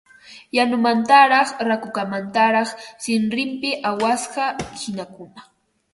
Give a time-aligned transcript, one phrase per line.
[0.53, 2.69] Llañumantaraq rakukamantaraq
[3.03, 4.45] sinrinpi awasqa
[4.77, 5.41] qinakuna